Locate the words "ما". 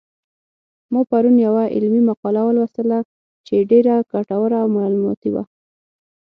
0.91-1.01